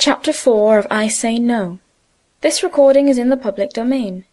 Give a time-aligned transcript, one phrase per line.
[0.00, 1.78] Chapter 4 of I Say No.
[2.40, 4.24] This recording is in the public domain.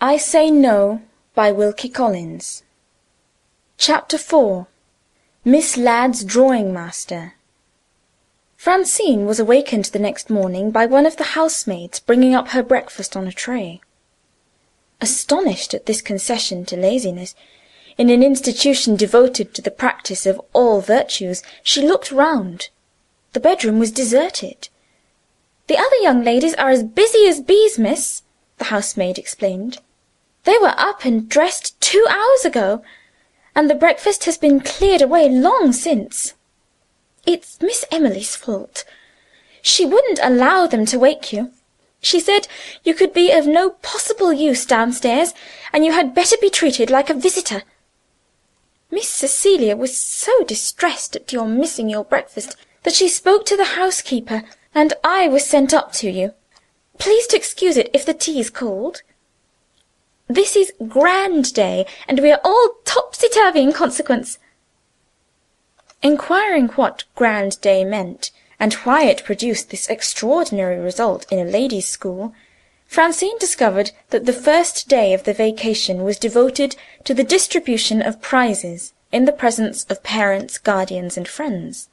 [0.00, 1.02] I Say No
[1.34, 2.62] by Wilkie Collins.
[3.76, 4.68] Chapter 4
[5.44, 7.34] Miss Ladd's Drawing Master.
[8.56, 13.14] Francine was awakened the next morning by one of the housemaids bringing up her breakfast
[13.14, 13.82] on a tray.
[15.02, 17.34] Astonished at this concession to laziness,
[17.98, 22.70] in an institution devoted to the practice of all virtues, she looked round.
[23.34, 24.70] The bedroom was deserted.
[25.72, 28.20] "The other young ladies are as busy as bees, miss,"
[28.58, 29.78] the housemaid explained.
[30.44, 32.82] "They were up and dressed two hours ago,
[33.54, 36.34] and the breakfast has been cleared away long since.
[37.24, 38.84] It's Miss Emily's fault.
[39.62, 41.52] She wouldn't allow them to wake you.
[42.02, 42.48] She said
[42.84, 45.32] you could be of no possible use downstairs,
[45.72, 47.62] and you had better be treated like a visitor.
[48.90, 53.80] Miss Cecilia was so distressed at your missing your breakfast that she spoke to the
[53.80, 56.34] housekeeper, and I was sent up to you.
[56.98, 59.02] Please to excuse it if the tea's cold.
[60.28, 64.38] This is grand day, and we are all topsy-turvy in consequence."
[66.02, 71.88] Inquiring what grand day meant, and why it produced this extraordinary result in a ladies'
[71.88, 72.32] school,
[72.86, 78.20] Francine discovered that the first day of the vacation was devoted to the distribution of
[78.20, 81.88] prizes in the presence of parents, guardians, and friends.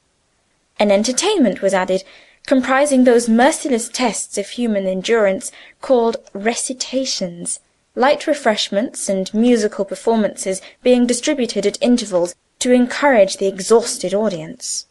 [0.78, 2.04] An entertainment was added,
[2.50, 7.60] comprising those merciless tests of human endurance called recitations,
[7.94, 14.86] light refreshments and musical performances being distributed at intervals to encourage the exhausted audience.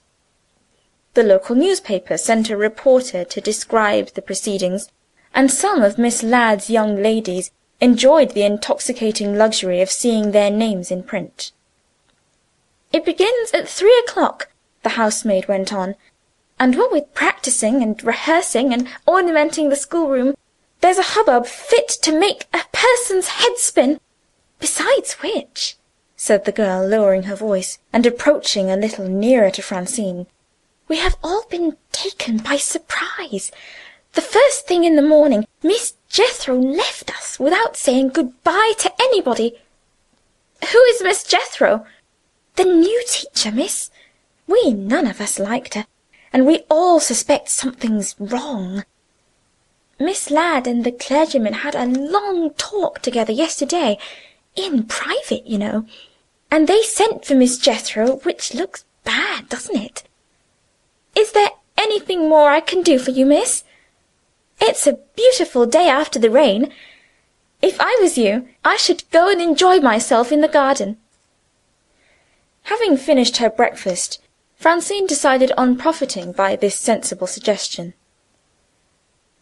[1.15, 4.87] The local newspaper sent a reporter to describe the proceedings,
[5.35, 10.91] and some of Miss Ladd's young ladies enjoyed the intoxicating luxury of seeing their names
[10.91, 11.51] in print.
[12.93, 14.47] "It begins at three o'clock,"
[14.81, 15.95] the housemaid went on,
[16.59, 20.35] "and what with practising and rehearsing and ornamenting the schoolroom,
[20.81, 23.99] there's a hubbub fit to make a person's head spin.
[24.59, 25.77] Besides which,"
[26.17, 30.27] said the girl, lowering her voice, and approaching a little nearer to Francine.
[30.89, 33.51] We have all been taken by surprise.
[34.13, 38.91] The first thing in the morning, Miss Jethro left us without saying good bye to
[38.99, 39.59] anybody."
[40.71, 41.85] "Who is Miss Jethro?"
[42.55, 43.91] "The new teacher, miss.
[44.47, 45.85] We none of us liked her,
[46.31, 48.83] and we all suspect something's wrong.
[49.99, 53.97] Miss Ladd and the clergyman had a long talk together yesterday
[54.55, 55.85] in private, you know
[56.51, 60.03] and they sent for Miss Jethro, which looks bad, doesn't it?
[61.15, 63.63] Is there anything more I can do for you, miss?
[64.59, 66.71] It's a beautiful day after the rain.
[67.61, 70.97] If I was you, I should go and enjoy myself in the garden."
[72.63, 74.19] Having finished her breakfast,
[74.59, 77.93] Francine decided on profiting by this sensible suggestion.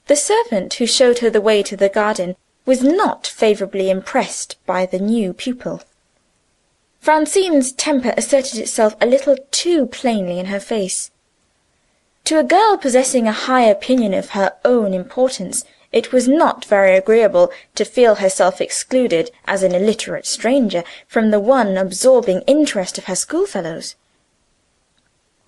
[0.06, 2.36] The servant who showed her the way to the garden
[2.68, 5.82] was not favourably impressed by the new pupil.
[7.00, 11.10] Francine's temper asserted itself a little too plainly in her face.
[12.26, 16.96] To a girl possessing a high opinion of her own importance, it was not very
[16.96, 23.06] agreeable to feel herself excluded, as an illiterate stranger, from the one absorbing interest of
[23.06, 23.96] her schoolfellows.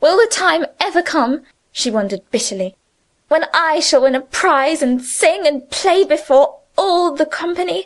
[0.01, 2.73] "Will the time ever come," she wondered bitterly,
[3.27, 7.85] "when I shall win a prize, and sing and play before all the company?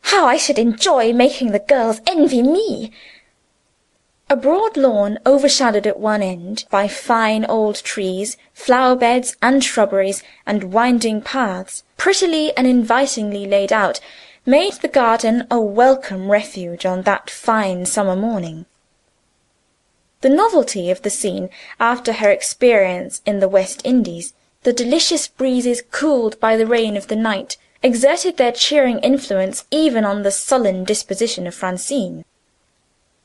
[0.00, 2.90] How I should enjoy making the girls envy me!"
[4.28, 10.24] A broad lawn, overshadowed at one end by fine old trees, flower beds and shrubberies,
[10.44, 14.00] and winding paths, prettily and invitingly laid out,
[14.44, 18.66] made the garden a welcome refuge on that fine summer morning.
[20.22, 21.50] The novelty of the scene,
[21.80, 27.08] after her experience in the West Indies, the delicious breezes cooled by the rain of
[27.08, 32.24] the night, exerted their cheering influence even on the sullen disposition of Francine.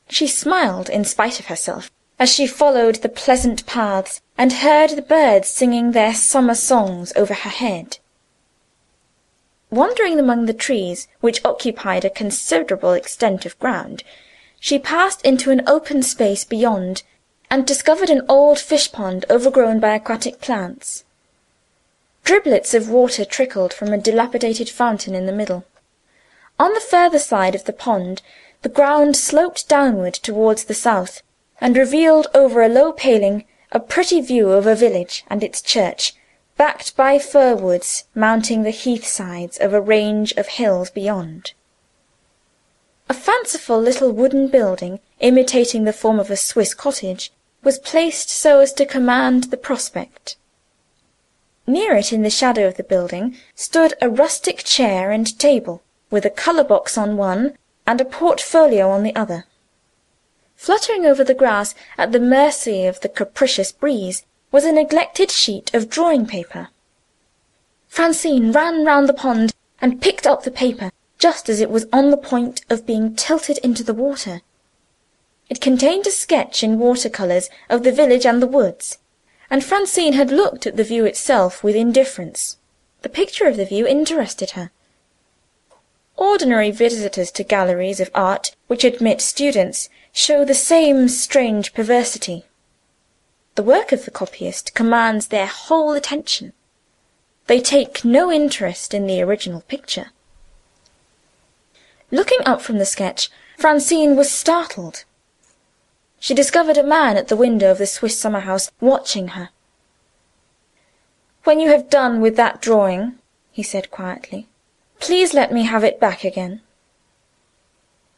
[0.09, 5.03] She smiled in spite of herself as she followed the pleasant paths and heard the
[5.03, 7.99] birds singing their summer songs over her head.
[9.69, 14.03] Wandering among the trees, which occupied a considerable extent of ground,
[14.59, 17.03] she passed into an open space beyond,
[17.49, 21.03] and discovered an old fish-pond overgrown by aquatic plants.
[22.25, 25.63] Driblets of water trickled from a dilapidated fountain in the middle.
[26.59, 28.21] On the further side of the pond
[28.63, 31.21] the ground sloped downward towards the south,
[31.61, 36.15] and revealed over a low paling a pretty view of a village and its church,
[36.57, 41.53] backed by fir woods mounting the heath sides of a range of hills beyond.
[43.09, 47.31] A fanciful little wooden building, imitating the form of a Swiss cottage,
[47.63, 50.35] was placed so as to command the prospect.
[51.65, 56.25] Near it, in the shadow of the building, stood a rustic chair and table, with
[56.25, 59.45] a colour box on one and a portfolio on the other.
[60.55, 65.73] Fluttering over the grass, at the mercy of the capricious breeze, was a neglected sheet
[65.73, 66.69] of drawing paper.
[67.87, 72.11] Francine ran round the pond and picked up the paper, just as it was on
[72.11, 74.41] the point of being tilted into the water.
[75.49, 78.97] It contained a sketch in water colours of the village and the woods,
[79.49, 82.57] and Francine had looked at the view itself with indifference.
[83.01, 84.71] The picture of the view interested her.
[86.17, 92.43] Ordinary visitors to galleries of art which admit students show the same strange perversity.
[93.55, 96.53] The work of the copyist commands their whole attention.
[97.45, 100.11] They take no interest in the original picture.
[102.09, 105.03] Looking up from the sketch, Francine was startled.
[106.19, 109.49] She discovered a man at the window of the Swiss summer house, watching her.
[111.43, 113.19] "When you have done with that drawing,"
[113.51, 114.47] he said quietly,
[114.99, 116.61] "please let me have it back again."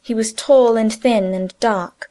[0.02, 2.10] He was tall and thin and dark.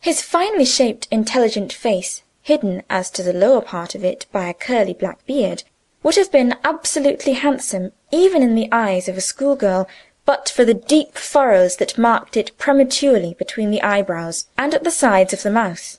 [0.00, 4.54] His finely shaped, intelligent face, hidden as to the lower part of it by a
[4.54, 5.62] curly black beard,
[6.02, 9.88] would have been absolutely handsome even in the eyes of a schoolgirl
[10.26, 14.90] but for the deep furrows that marked it prematurely between the eyebrows and at the
[14.90, 15.98] sides of the mouth.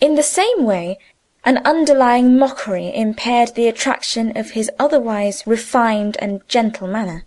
[0.00, 0.98] In the same way,
[1.44, 7.24] an underlying mockery impaired the attraction of his otherwise refined and gentle manner.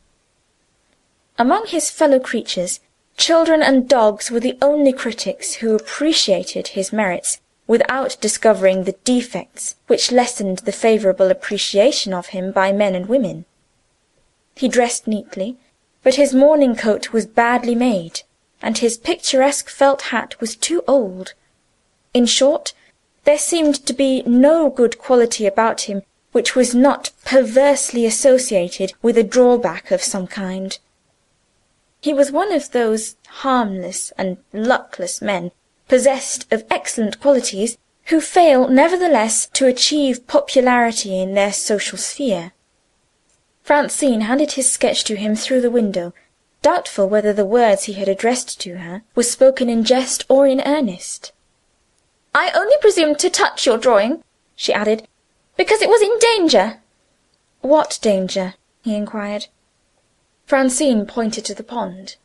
[1.37, 2.79] Among his fellow creatures,
[3.17, 9.75] children and dogs were the only critics who appreciated his merits without discovering the defects
[9.87, 13.45] which lessened the favourable appreciation of him by men and women.
[14.59, 15.55] He dressed neatly,
[16.03, 18.23] but his morning coat was badly made,
[18.61, 21.33] and his picturesque felt hat was too old.
[22.13, 22.73] In short,
[23.23, 26.01] there seemed to be no good quality about him
[26.33, 30.77] which was not perversely associated with a drawback of some kind.
[32.01, 33.15] He was one of those
[33.45, 35.51] harmless and luckless men,
[35.87, 37.77] possessed of excellent qualities,
[38.07, 42.51] who fail nevertheless to achieve popularity in their social sphere.
[43.69, 46.11] Francine handed his sketch to him through the window,
[46.63, 50.59] doubtful whether the words he had addressed to her were spoken in jest or in
[50.65, 51.31] earnest.
[52.33, 54.23] "I only presumed to touch your drawing,"
[54.55, 55.07] she added,
[55.55, 56.81] "because it was in danger."
[57.61, 59.45] "What danger?" he inquired.
[60.47, 62.15] Francine pointed to the pond.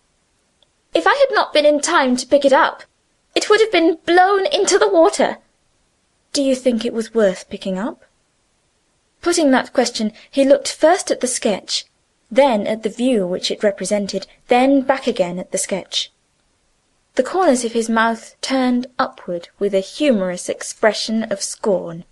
[0.95, 2.85] "If I had not been in time to pick it up,
[3.35, 5.37] it would have been blown into the water."
[6.33, 8.03] "Do you think it was worth picking up?"
[9.25, 11.87] Putting that question, he looked first at the sketch,
[12.31, 16.13] then at the view which it represented, then back again at the sketch.
[17.15, 22.05] The corners of his mouth turned upward with a humorous expression of scorn.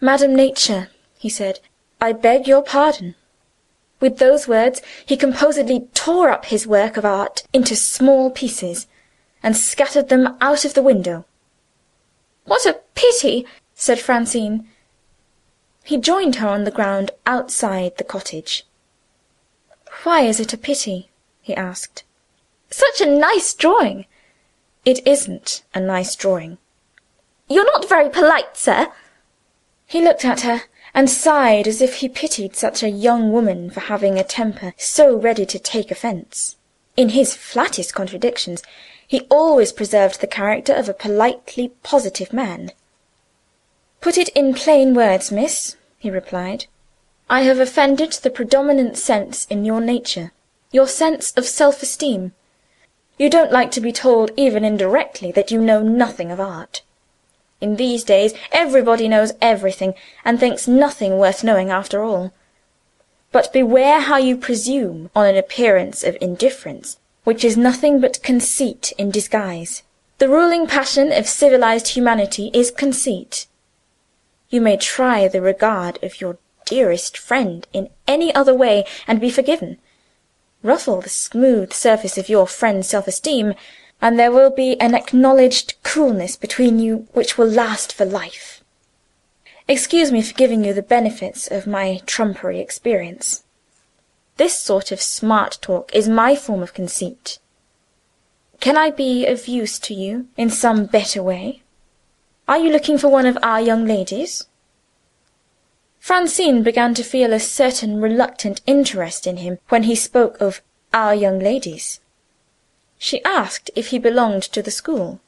[0.00, 1.58] "Madam Nature," he said,
[2.00, 3.16] "I beg your pardon."
[3.98, 8.86] With those words he composedly tore up his work of art into small pieces,
[9.42, 11.24] and scattered them out of the window.
[12.44, 14.68] "What a pity!" said Francine.
[15.84, 18.64] He joined her on the ground outside the cottage.
[20.02, 21.10] "Why is it a pity?"
[21.40, 22.04] he asked.
[22.70, 24.06] "Such a nice drawing!"
[24.84, 26.58] "It isn't a nice drawing."
[27.48, 28.92] "You're not very polite, sir."
[29.86, 33.80] He looked at her, and sighed as if he pitied such a young woman for
[33.80, 36.56] having a temper so ready to take offence.
[36.96, 38.62] In his flattest contradictions,
[39.06, 42.72] he always preserved the character of a politely positive man.
[44.00, 46.64] "Put it in plain words, miss he replied.
[47.28, 50.32] "I have offended the predominant sense in your nature
[50.72, 52.32] your sense of self esteem.
[53.18, 56.82] You don't like to be told, even indirectly, that you know nothing of art.
[57.60, 62.32] In these days everybody knows everything, and thinks nothing worth knowing after all.
[63.32, 68.92] But beware how you presume on an appearance of indifference, which is nothing but conceit
[68.96, 69.82] in disguise.
[70.18, 73.46] The ruling passion of civilized humanity is conceit.
[74.50, 79.30] You may try the regard of your dearest friend in any other way, and be
[79.30, 79.78] forgiven.
[80.62, 83.54] Ruffle the smooth surface of your friend's self esteem,
[84.02, 88.62] and there will be an acknowledged coolness between you which will last for life.
[89.68, 93.44] Excuse me for giving you the benefits of my trumpery experience.
[94.36, 97.38] This sort of smart talk is my form of conceit.
[98.58, 101.62] Can I be of use to you in some better way?
[102.50, 104.48] Are you looking for one of our young ladies?"
[106.00, 110.60] Francine began to feel a certain reluctant interest in him when he spoke of
[110.92, 112.00] "our young ladies."
[112.98, 115.20] She asked if he belonged to the school.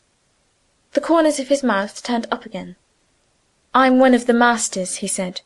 [0.94, 2.74] The corners of his mouth turned up again.
[3.72, 5.42] I'm one of the masters, he said.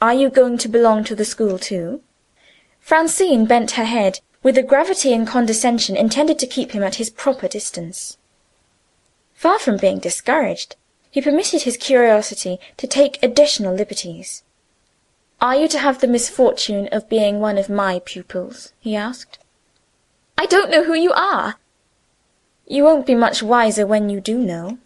[0.00, 2.00] Are you going to belong to the school too?
[2.80, 7.10] Francine bent her head, with a gravity and condescension intended to keep him at his
[7.10, 8.16] proper distance.
[9.34, 10.74] Far from being discouraged,
[11.16, 14.42] he permitted his curiosity to take additional liberties.
[15.40, 19.38] "Are you to have the misfortune of being one of my pupils?" he asked.
[20.36, 21.58] "I don't know who you are."
[22.66, 24.76] "You won't be much wiser when you do know.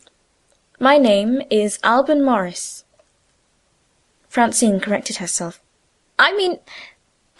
[0.79, 2.85] My name is Alban Morris."
[4.29, 5.61] Francine corrected herself.
[6.17, 6.61] "I mean,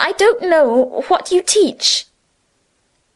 [0.01, 2.07] I don't know what you teach."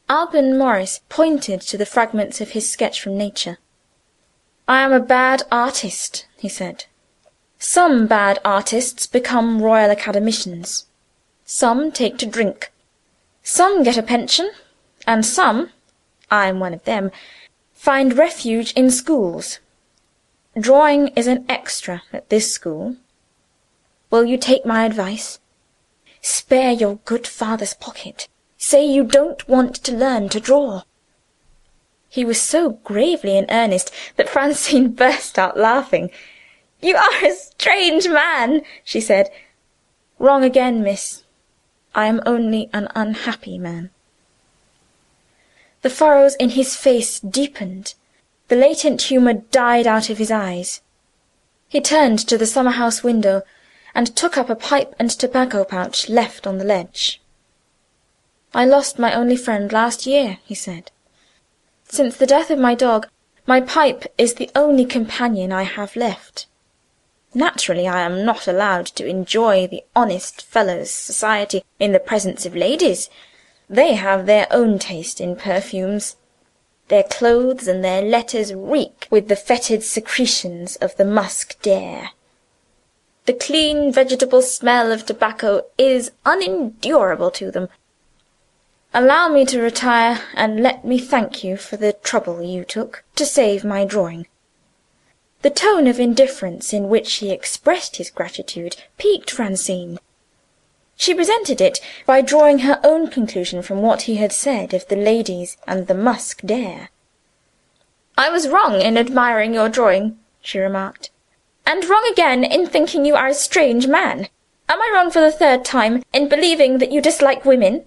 [0.09, 3.59] Alban Morris pointed to the fragments of his sketch from nature.
[4.67, 6.87] "I am a bad artist," he said.
[7.59, 10.87] "Some bad artists become Royal Academicians.
[11.45, 12.73] Some take to drink.
[13.43, 14.51] Some get a pension,
[15.07, 15.71] and some
[16.31, 17.11] I am one of them
[17.75, 19.59] find refuge in schools.
[20.59, 22.97] Drawing is an extra at this school.
[24.11, 25.39] Will you take my advice?
[26.23, 28.29] Spare your good father's pocket.
[28.57, 30.85] Say you don't want to learn to draw.
[32.15, 36.13] He was so gravely in earnest that Francine burst out laughing.
[36.81, 39.33] "You are a strange man!" she said.
[40.21, 41.25] "Wrong again, miss.
[41.93, 43.91] I am only an unhappy man."
[45.83, 47.95] The furrows in his face deepened;
[48.47, 50.83] the latent humour died out of his eyes.
[51.69, 53.43] He turned to the summer house window,
[53.93, 57.21] and took up a pipe and tobacco pouch left on the ledge.
[58.55, 60.93] "I lost my only friend last year," he said.
[61.95, 63.07] Since the death of my dog,
[63.47, 66.47] my pipe is the only companion I have left.
[67.33, 72.57] Naturally, I am not allowed to enjoy the honest fellow's society in the presence of
[72.57, 73.11] ladies.
[73.71, 76.17] They have their own taste in perfumes.
[76.89, 82.11] Their clothes and their letters reek with the fetid secretions of the musk deer.
[83.27, 87.69] The clean vegetable smell of tobacco is unendurable to them.
[88.97, 93.27] Allow me to retire, and let me thank you for the trouble you took to
[93.27, 94.29] save my drawing."
[95.43, 99.99] The tone of indifference in which he expressed his gratitude piqued Francine.
[100.95, 104.95] She resented it by drawing her own conclusion from what he had said of the
[104.95, 106.91] ladies and the musk deer.
[108.17, 111.11] "I was wrong in admiring your drawing," she remarked,
[111.67, 114.29] "and wrong again in thinking you are a strange man.
[114.69, 117.87] Am I wrong for the third time in believing that you dislike women?"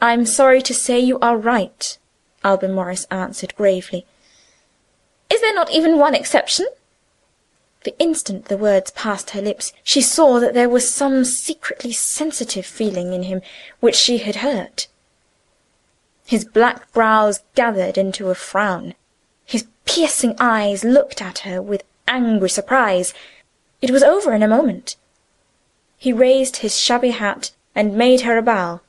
[0.00, 1.98] "I'm sorry to say you are right,"
[2.42, 4.04] Alban Morris answered gravely.
[5.30, 6.66] "Is there not even one exception?"
[7.84, 12.64] The instant the words passed her lips, she saw that there was some secretly sensitive
[12.64, 13.42] feeling in him
[13.80, 14.88] which she had hurt.
[16.24, 18.94] His black brows gathered into a frown;
[19.44, 23.12] his piercing eyes looked at her with angry surprise.
[23.82, 24.96] It was over in a moment.
[25.98, 28.80] He raised his shabby hat and made her a bow.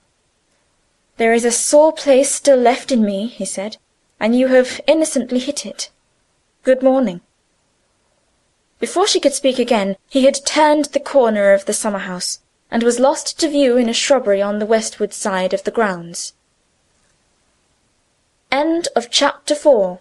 [1.17, 3.77] "There is a sore place still left in me," he said,
[4.19, 5.89] "and you have innocently hit it.
[6.63, 7.21] Good morning."
[8.79, 12.83] Before she could speak again, he had turned the corner of the summer house, and
[12.83, 16.33] was lost to view in a shrubbery on the westward side of the grounds.
[19.09, 19.99] Chapter 4